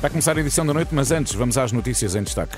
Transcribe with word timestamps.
Vai 0.00 0.08
começar 0.08 0.34
a 0.34 0.40
edição 0.40 0.64
da 0.64 0.72
noite, 0.72 0.94
mas 0.94 1.12
antes 1.12 1.34
vamos 1.34 1.58
às 1.58 1.72
notícias 1.72 2.14
em 2.14 2.22
destaque. 2.22 2.56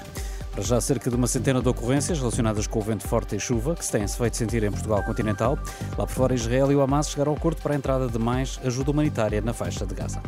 Para 0.53 0.63
já 0.63 0.81
cerca 0.81 1.11
de 1.11 1.17
uma 1.17 1.27
centena 1.27 1.61
de 1.61 1.69
ocorrências 1.69 2.17
relacionadas 2.21 2.69
com 2.69 2.79
o 2.79 2.83
vento 2.83 3.09
forte 3.09 3.35
e 3.35 3.41
chuva 3.41 3.75
que 3.75 3.85
se 3.85 3.91
têm-se 3.91 4.17
feito 4.17 4.37
sentir 4.37 4.63
em 4.63 4.71
Portugal 4.71 5.03
continental. 5.03 5.59
Lá 5.99 6.07
por 6.07 6.15
fora, 6.15 6.35
Israel 6.35 6.71
e 6.71 6.77
o 6.77 6.81
Hamas 6.81 7.11
chegaram 7.11 7.33
ao 7.33 7.37
acordo 7.37 7.61
para 7.61 7.75
a 7.75 7.77
entrada 7.77 8.07
de 8.07 8.19
mais 8.19 8.61
ajuda 8.65 8.93
humanitária 8.93 9.41
na 9.41 9.53
faixa 9.53 9.85
de 9.85 9.93
Gaza. 9.93 10.23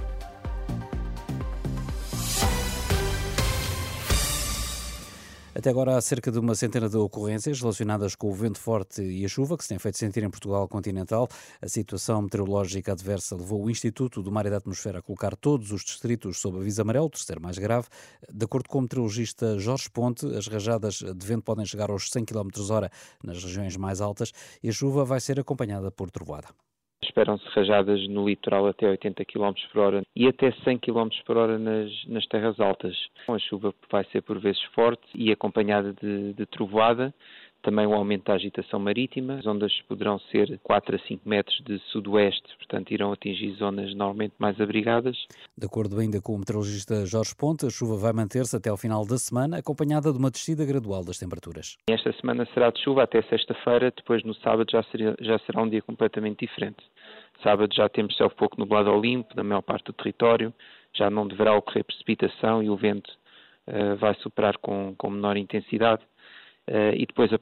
Até 5.56 5.70
agora 5.70 5.96
há 5.96 6.00
cerca 6.00 6.32
de 6.32 6.38
uma 6.40 6.56
centena 6.56 6.88
de 6.88 6.96
ocorrências 6.96 7.60
relacionadas 7.60 8.16
com 8.16 8.28
o 8.28 8.34
vento 8.34 8.58
forte 8.58 9.00
e 9.00 9.24
a 9.24 9.28
chuva 9.28 9.56
que 9.56 9.62
se 9.62 9.68
tem 9.68 9.78
feito 9.78 9.96
sentir 9.96 10.24
em 10.24 10.28
Portugal 10.28 10.66
continental. 10.66 11.28
A 11.62 11.68
situação 11.68 12.22
meteorológica 12.22 12.90
adversa 12.90 13.36
levou 13.36 13.62
o 13.62 13.70
Instituto 13.70 14.20
do 14.20 14.32
Mar 14.32 14.46
e 14.46 14.50
da 14.50 14.56
Atmosfera 14.56 14.98
a 14.98 15.02
colocar 15.02 15.36
todos 15.36 15.70
os 15.70 15.84
distritos 15.84 16.40
sob 16.40 16.58
aviso 16.58 16.82
amarelo, 16.82 17.08
terceiro 17.08 17.40
mais 17.40 17.56
grave. 17.56 17.86
De 18.28 18.44
acordo 18.44 18.68
com 18.68 18.78
o 18.78 18.82
meteorologista 18.82 19.56
Jorge 19.56 19.88
Ponte, 19.88 20.26
as 20.34 20.48
rajadas 20.48 20.94
de 20.94 21.24
vento 21.24 21.44
podem 21.44 21.64
chegar 21.64 21.88
aos 21.88 22.10
100 22.10 22.24
km 22.24 22.48
hora 22.70 22.90
nas 23.22 23.40
regiões 23.44 23.76
mais 23.76 24.00
altas 24.00 24.32
e 24.60 24.68
a 24.68 24.72
chuva 24.72 25.04
vai 25.04 25.20
ser 25.20 25.38
acompanhada 25.38 25.88
por 25.88 26.10
trovoada. 26.10 26.48
Esperam-se 27.04 27.44
rajadas 27.50 28.06
no 28.08 28.28
litoral 28.28 28.66
até 28.66 28.88
80 28.88 29.24
km 29.24 29.52
por 29.72 29.80
hora 29.80 30.02
e 30.14 30.26
até 30.26 30.50
100 30.50 30.78
km 30.78 31.08
por 31.26 31.36
hora 31.36 31.58
nas, 31.58 31.90
nas 32.06 32.26
terras 32.26 32.58
altas. 32.58 32.96
A 33.28 33.38
chuva 33.38 33.74
vai 33.90 34.04
ser 34.04 34.22
por 34.22 34.38
vezes 34.38 34.62
forte 34.74 35.06
e 35.14 35.30
acompanhada 35.30 35.92
de, 35.92 36.32
de 36.32 36.46
trovoada 36.46 37.14
também 37.64 37.86
o 37.86 37.94
aumento 37.94 38.26
da 38.26 38.34
agitação 38.34 38.78
marítima. 38.78 39.38
As 39.38 39.46
ondas 39.46 39.72
poderão 39.88 40.18
ser 40.30 40.60
4 40.62 40.96
a 40.96 40.98
5 40.98 41.28
metros 41.28 41.58
de 41.64 41.78
sudoeste, 41.90 42.54
portanto 42.58 42.92
irão 42.92 43.12
atingir 43.12 43.52
zonas 43.54 43.94
normalmente 43.94 44.34
mais 44.38 44.60
abrigadas. 44.60 45.16
De 45.56 45.66
acordo 45.66 45.98
ainda 45.98 46.20
com 46.20 46.34
o 46.34 46.38
meteorologista 46.38 47.06
Jorge 47.06 47.34
Ponte, 47.34 47.66
a 47.66 47.70
chuva 47.70 47.96
vai 47.96 48.12
manter-se 48.12 48.54
até 48.54 48.68
ao 48.68 48.76
final 48.76 49.06
da 49.06 49.16
semana, 49.16 49.58
acompanhada 49.58 50.12
de 50.12 50.18
uma 50.18 50.30
descida 50.30 50.64
gradual 50.64 51.02
das 51.04 51.18
temperaturas. 51.18 51.78
Esta 51.88 52.12
semana 52.20 52.46
será 52.52 52.70
de 52.70 52.82
chuva 52.82 53.02
até 53.02 53.22
sexta-feira, 53.22 53.90
depois 53.96 54.22
no 54.22 54.34
sábado 54.34 54.70
já, 54.70 54.82
seria, 54.84 55.16
já 55.20 55.38
será 55.40 55.62
um 55.62 55.68
dia 55.68 55.80
completamente 55.80 56.46
diferente. 56.46 56.84
Sábado 57.42 57.74
já 57.74 57.88
temos 57.88 58.16
céu 58.16 58.28
pouco 58.30 58.58
nublado 58.60 58.90
ao 58.90 59.00
limpo, 59.00 59.34
na 59.34 59.42
maior 59.42 59.62
parte 59.62 59.86
do 59.86 59.92
território, 59.94 60.52
já 60.94 61.08
não 61.08 61.26
deverá 61.26 61.56
ocorrer 61.56 61.84
precipitação 61.84 62.62
e 62.62 62.68
o 62.68 62.76
vento 62.76 63.10
uh, 63.66 63.96
vai 63.96 64.14
superar 64.16 64.58
com, 64.58 64.94
com 64.96 65.10
menor 65.10 65.36
intensidade. 65.36 66.02
Uh, 66.66 66.96
e 66.96 67.04
depois 67.04 67.30
a, 67.30 67.36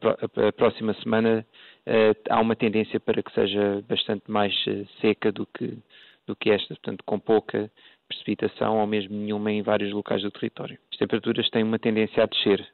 a, 0.49 0.53
próxima 0.53 0.95
semana 0.95 1.47
uh, 1.87 2.21
há 2.29 2.41
uma 2.41 2.57
tendência 2.57 2.99
para 2.99 3.23
que 3.23 3.33
seja 3.33 3.81
bastante 3.89 4.29
mais 4.29 4.53
uh, 4.67 4.85
seca 5.01 5.31
do 5.31 5.47
que, 5.47 5.79
do 6.27 6.35
que 6.35 6.51
esta, 6.51 6.75
portanto 6.75 7.05
com 7.07 7.21
pouca 7.21 7.71
precipitação 8.09 8.81
ou 8.81 8.87
mesmo 8.87 9.17
nenhuma 9.17 9.53
em 9.53 9.63
vários 9.63 9.93
locais 9.93 10.23
do 10.23 10.31
território. 10.33 10.77
As 10.91 10.99
temperaturas 10.99 11.49
têm 11.51 11.63
uma 11.63 11.79
tendência 11.79 12.25
a 12.25 12.27
descer, 12.27 12.67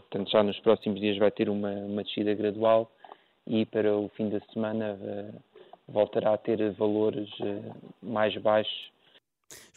portanto 0.00 0.30
já 0.30 0.42
nos 0.42 0.58
próximos 0.60 0.98
dias 0.98 1.16
vai 1.16 1.30
ter 1.30 1.48
uma, 1.48 1.70
uma 1.70 2.02
descida 2.02 2.34
gradual 2.34 2.90
e 3.46 3.64
para 3.66 3.94
o 3.94 4.08
fim 4.16 4.28
da 4.30 4.40
semana 4.52 4.98
voltará 5.86 6.34
a 6.34 6.38
ter 6.38 6.72
valores 6.72 7.28
mais 8.02 8.36
baixos 8.38 8.90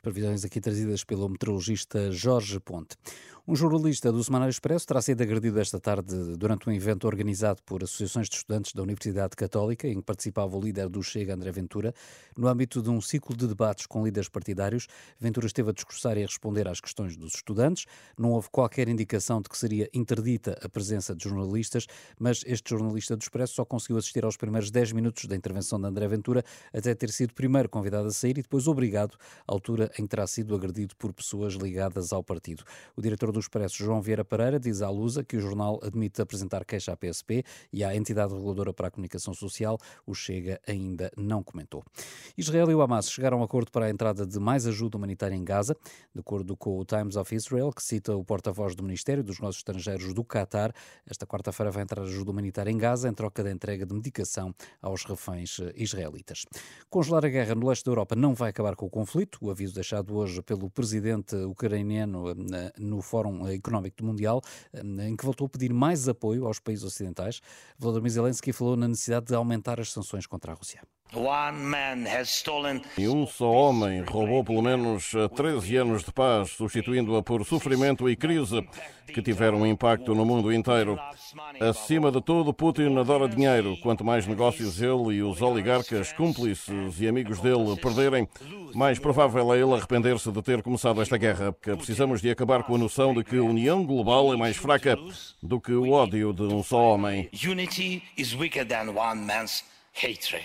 previsões 0.03 0.43
aqui 0.43 0.59
trazidas 0.59 1.05
pelo 1.05 1.29
meteorologista 1.29 2.11
Jorge 2.11 2.59
Ponte. 2.59 2.97
Um 3.45 3.57
jornalista 3.57 4.09
do 4.09 4.23
Semanário 4.23 4.51
Expresso 4.51 4.87
terá 4.87 5.01
sido 5.01 5.21
agredido 5.21 5.59
esta 5.59 5.77
tarde 5.77 6.15
durante 6.37 6.69
um 6.69 6.71
evento 6.71 7.05
organizado 7.05 7.61
por 7.65 7.83
associações 7.83 8.29
de 8.29 8.37
estudantes 8.37 8.71
da 8.71 8.81
Universidade 8.81 9.35
Católica, 9.35 9.85
em 9.85 9.95
que 9.95 10.01
participava 10.01 10.55
o 10.55 10.61
líder 10.61 10.87
do 10.87 11.03
Chega, 11.03 11.33
André 11.33 11.51
Ventura. 11.51 11.93
No 12.37 12.47
âmbito 12.47 12.81
de 12.81 12.89
um 12.89 13.01
ciclo 13.01 13.35
de 13.35 13.45
debates 13.45 13.85
com 13.85 14.05
líderes 14.05 14.29
partidários, 14.29 14.87
Ventura 15.19 15.45
esteve 15.45 15.71
a 15.71 15.73
discursar 15.73 16.17
e 16.17 16.23
a 16.23 16.25
responder 16.25 16.69
às 16.69 16.79
questões 16.79 17.17
dos 17.17 17.35
estudantes. 17.35 17.85
Não 18.17 18.31
houve 18.31 18.47
qualquer 18.49 18.87
indicação 18.87 19.41
de 19.41 19.49
que 19.49 19.57
seria 19.57 19.89
interdita 19.93 20.57
a 20.63 20.69
presença 20.69 21.13
de 21.13 21.25
jornalistas, 21.25 21.85
mas 22.17 22.43
este 22.47 22.69
jornalista 22.69 23.17
do 23.17 23.21
Expresso 23.21 23.55
só 23.55 23.65
conseguiu 23.65 23.97
assistir 23.97 24.23
aos 24.23 24.37
primeiros 24.37 24.71
10 24.71 24.93
minutos 24.93 25.25
da 25.25 25.35
intervenção 25.35 25.81
de 25.81 25.85
André 25.85 26.07
Ventura, 26.07 26.45
até 26.73 26.95
ter 26.95 27.09
sido 27.09 27.33
primeiro 27.33 27.67
convidado 27.67 28.07
a 28.07 28.11
sair 28.11 28.37
e 28.37 28.41
depois 28.41 28.69
obrigado, 28.69 29.17
à 29.45 29.51
altura 29.51 29.91
em 29.97 30.03
que 30.03 30.09
terá 30.09 30.27
sido 30.27 30.55
agredido 30.55 30.95
por 30.95 31.13
pessoas 31.13 31.53
ligadas 31.53 32.11
ao 32.11 32.23
partido. 32.23 32.63
O 32.95 33.01
diretor 33.01 33.31
do 33.31 33.39
Expresso, 33.39 33.77
João 33.77 34.01
Vieira 34.01 34.25
Pereira, 34.25 34.59
diz 34.59 34.81
à 34.81 34.89
Lusa 34.89 35.23
que 35.23 35.37
o 35.37 35.39
jornal 35.39 35.79
admite 35.83 36.21
apresentar 36.21 36.65
queixa 36.65 36.91
à 36.91 36.97
PSP 36.97 37.43
e 37.71 37.83
à 37.83 37.95
entidade 37.95 38.33
reguladora 38.33 38.73
para 38.73 38.87
a 38.87 38.91
comunicação 38.91 39.33
social. 39.33 39.77
O 40.05 40.13
Chega 40.13 40.59
ainda 40.67 41.11
não 41.17 41.43
comentou. 41.43 41.83
Israel 42.37 42.69
e 42.71 42.75
o 42.75 42.81
Hamas 42.81 43.11
chegaram 43.11 43.37
a 43.37 43.41
um 43.41 43.43
acordo 43.43 43.71
para 43.71 43.85
a 43.85 43.89
entrada 43.89 44.25
de 44.25 44.39
mais 44.39 44.65
ajuda 44.65 44.97
humanitária 44.97 45.35
em 45.35 45.43
Gaza, 45.43 45.75
de 46.13 46.19
acordo 46.19 46.55
com 46.55 46.77
o 46.77 46.85
Times 46.85 47.15
of 47.15 47.35
Israel, 47.35 47.71
que 47.71 47.83
cita 47.83 48.15
o 48.15 48.23
porta-voz 48.23 48.75
do 48.75 48.83
Ministério 48.83 49.23
dos 49.23 49.39
Negócios 49.39 49.59
Estrangeiros 49.59 50.13
do 50.13 50.23
Qatar. 50.23 50.73
Esta 51.05 51.25
quarta-feira 51.25 51.71
vai 51.71 51.83
entrar 51.83 52.03
ajuda 52.03 52.31
humanitária 52.31 52.71
em 52.71 52.77
Gaza 52.77 53.09
em 53.09 53.13
troca 53.13 53.43
da 53.43 53.51
entrega 53.51 53.85
de 53.85 53.93
medicação 53.93 54.53
aos 54.81 55.03
reféns 55.03 55.59
israelitas. 55.75 56.45
Congelar 56.89 57.25
a 57.25 57.29
guerra 57.29 57.55
no 57.55 57.67
leste 57.67 57.85
da 57.85 57.91
Europa 57.91 58.15
não 58.15 58.33
vai 58.33 58.49
acabar 58.49 58.75
com 58.75 58.85
o 58.85 58.89
conflito. 58.89 59.37
O 59.41 59.51
aviso 59.51 59.73
deixado 59.83 60.15
hoje 60.15 60.41
pelo 60.41 60.69
presidente 60.69 61.35
ucraniano 61.35 62.29
eh, 62.31 62.73
no 62.79 63.01
Fórum 63.01 63.45
Económico 63.49 64.03
Mundial, 64.03 64.41
eh, 64.71 64.81
em 64.81 65.15
que 65.15 65.25
voltou 65.25 65.45
a 65.45 65.49
pedir 65.49 65.73
mais 65.73 66.07
apoio 66.07 66.47
aos 66.47 66.57
países 66.57 66.85
ocidentais. 66.85 67.41
Volodymyr 67.77 68.11
Zelensky 68.11 68.53
falou 68.53 68.77
na 68.77 68.87
necessidade 68.87 69.27
de 69.27 69.35
aumentar 69.35 69.81
as 69.81 69.91
sanções 69.91 70.25
contra 70.25 70.53
a 70.53 70.55
Rússia. 70.55 70.81
E 72.97 73.07
um 73.07 73.27
só 73.27 73.51
homem 73.51 74.01
roubou 74.01 74.43
pelo 74.43 74.61
menos 74.61 75.11
13 75.35 75.77
anos 75.77 76.03
de 76.03 76.11
paz, 76.11 76.51
substituindo-a 76.51 77.21
por 77.21 77.45
sofrimento 77.45 78.09
e 78.09 78.15
crise 78.15 78.67
que 79.07 79.21
tiveram 79.21 79.61
um 79.61 79.65
impacto 79.65 80.15
no 80.15 80.25
mundo 80.25 80.51
inteiro. 80.51 80.97
Acima 81.59 82.11
de 82.11 82.21
tudo, 82.21 82.53
Putin 82.53 82.97
adora 82.97 83.27
dinheiro. 83.27 83.77
Quanto 83.77 84.03
mais 84.03 84.25
negócios 84.25 84.81
ele 84.81 85.15
e 85.15 85.23
os 85.23 85.41
oligarcas, 85.41 86.11
cúmplices 86.13 86.99
e 86.99 87.07
amigos 87.07 87.39
dele 87.39 87.75
perderem, 87.81 88.27
mais 88.73 88.97
provável 88.97 89.53
é 89.53 89.59
ele 89.59 89.73
arrepender-se 89.73 90.31
de 90.31 90.41
ter 90.41 90.61
começado 90.63 91.01
esta 91.01 91.17
guerra. 91.17 91.55
Que 91.61 91.75
precisamos 91.75 92.21
de 92.21 92.31
acabar 92.31 92.63
com 92.63 92.75
a 92.75 92.77
noção 92.77 93.13
de 93.13 93.23
que 93.23 93.37
a 93.37 93.43
união 93.43 93.85
global 93.85 94.33
é 94.33 94.37
mais 94.37 94.57
fraca 94.57 94.97
do 95.41 95.59
que 95.59 95.73
o 95.73 95.91
ódio 95.91 96.33
de 96.33 96.43
um 96.43 96.63
só 96.63 96.93
homem. 96.93 97.29
Unity 97.33 98.03
is 98.17 98.33
weaker 98.33 98.65
than 98.65 98.93
one 98.95 99.25
man's 99.25 99.63
hatred. 99.93 100.43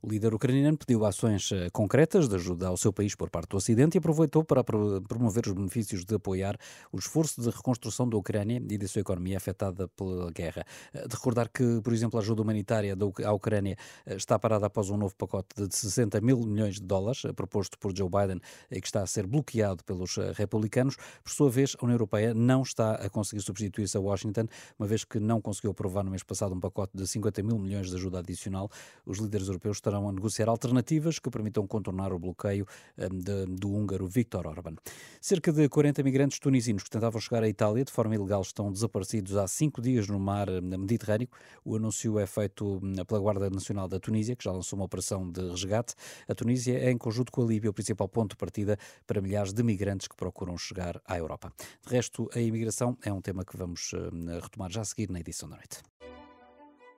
O 0.00 0.08
líder 0.08 0.32
ucraniano 0.32 0.78
pediu 0.78 1.04
ações 1.04 1.50
eh, 1.50 1.70
concretas 1.72 2.28
de 2.28 2.36
ajuda 2.36 2.68
ao 2.68 2.76
seu 2.76 2.92
país 2.92 3.16
por 3.16 3.28
parte 3.28 3.48
do 3.48 3.56
Ocidente 3.56 3.96
e 3.96 3.98
aproveitou 3.98 4.44
para 4.44 4.62
promover 4.62 5.48
os 5.48 5.52
benefícios 5.52 6.04
de 6.04 6.14
apoiar 6.14 6.56
o 6.92 6.98
esforço 6.98 7.42
de 7.42 7.50
reconstrução 7.50 8.08
da 8.08 8.16
Ucrânia 8.16 8.62
e 8.70 8.78
da 8.78 8.86
sua 8.86 9.00
economia 9.00 9.36
afetada 9.36 9.88
pela 9.88 10.30
guerra. 10.30 10.64
Eh, 10.94 11.08
de 11.08 11.16
recordar 11.16 11.48
que, 11.48 11.80
por 11.82 11.92
exemplo, 11.92 12.16
a 12.16 12.22
ajuda 12.22 12.42
humanitária 12.42 12.96
à 13.24 13.32
Ucrânia 13.32 13.76
eh, 14.06 14.14
está 14.14 14.38
parada 14.38 14.66
após 14.66 14.88
um 14.88 14.96
novo 14.96 15.16
pacote 15.16 15.48
de 15.66 15.74
60 15.74 16.20
mil 16.20 16.38
milhões 16.42 16.76
de 16.76 16.82
dólares 16.82 17.22
proposto 17.34 17.76
por 17.76 17.92
Joe 17.96 18.08
Biden 18.08 18.40
e 18.70 18.80
que 18.80 18.86
está 18.86 19.02
a 19.02 19.06
ser 19.06 19.26
bloqueado 19.26 19.82
pelos 19.82 20.16
republicanos. 20.34 20.94
Por 21.24 21.32
sua 21.32 21.50
vez, 21.50 21.74
a 21.76 21.84
União 21.84 21.96
Europeia 21.96 22.32
não 22.32 22.62
está 22.62 22.94
a 22.94 23.10
conseguir 23.10 23.42
substituir-se 23.42 23.96
a 23.96 24.00
Washington, 24.00 24.46
uma 24.78 24.86
vez 24.86 25.02
que 25.02 25.18
não 25.18 25.40
conseguiu 25.40 25.72
aprovar 25.72 26.04
no 26.04 26.10
mês 26.12 26.22
passado 26.22 26.54
um 26.54 26.60
pacote 26.60 26.96
de 26.96 27.04
50 27.04 27.42
mil 27.42 27.58
milhões 27.58 27.90
de 27.90 27.96
ajuda 27.96 28.20
adicional. 28.20 28.70
Os 29.04 29.18
líderes 29.18 29.48
europeus 29.48 29.78
estarão 29.88 30.08
a 30.08 30.12
negociar 30.12 30.48
alternativas 30.48 31.18
que 31.18 31.30
permitam 31.30 31.66
contornar 31.66 32.12
o 32.12 32.18
bloqueio 32.18 32.66
hum, 32.98 33.18
de, 33.18 33.46
do 33.46 33.72
húngaro 33.72 34.06
Viktor 34.06 34.46
Orban. 34.46 34.74
Cerca 35.20 35.50
de 35.50 35.68
40 35.68 36.02
migrantes 36.02 36.38
tunisinos 36.38 36.82
que 36.82 36.90
tentavam 36.90 37.20
chegar 37.20 37.42
à 37.42 37.48
Itália 37.48 37.84
de 37.84 37.90
forma 37.90 38.14
ilegal 38.14 38.42
estão 38.42 38.70
desaparecidos 38.70 39.36
há 39.36 39.48
cinco 39.48 39.80
dias 39.80 40.06
no 40.08 40.20
mar 40.20 40.48
hum, 40.50 40.60
Mediterrâneo. 40.60 41.28
O 41.64 41.76
anúncio 41.76 42.18
é 42.18 42.26
feito 42.26 42.78
hum, 42.82 42.94
pela 43.06 43.20
Guarda 43.20 43.48
Nacional 43.50 43.88
da 43.88 43.98
Tunísia, 43.98 44.36
que 44.36 44.44
já 44.44 44.52
lançou 44.52 44.78
uma 44.78 44.84
operação 44.84 45.28
de 45.30 45.40
resgate. 45.48 45.94
A 46.28 46.34
Tunísia 46.34 46.78
é, 46.78 46.90
em 46.90 46.98
conjunto 46.98 47.32
com 47.32 47.42
a 47.42 47.46
Líbia, 47.46 47.70
o 47.70 47.74
principal 47.74 48.08
ponto 48.08 48.30
de 48.30 48.36
partida 48.36 48.78
para 49.06 49.20
milhares 49.20 49.52
de 49.52 49.62
migrantes 49.62 50.06
que 50.06 50.14
procuram 50.14 50.56
chegar 50.58 51.00
à 51.06 51.16
Europa. 51.16 51.52
De 51.86 51.94
resto, 51.94 52.28
a 52.34 52.40
imigração 52.40 52.96
é 53.02 53.12
um 53.12 53.20
tema 53.20 53.44
que 53.44 53.56
vamos 53.56 53.92
retomar 54.42 54.70
já 54.70 54.82
a 54.82 54.84
seguir 54.84 55.10
na 55.10 55.20
edição 55.20 55.48
da 55.48 55.56
noite. 55.56 55.78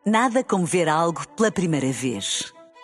Nada 0.05 0.43
como 0.43 0.65
ver 0.65 0.89
algo 0.89 1.27
pela 1.37 1.53
primeira 1.53 1.93
vez. 1.93 2.53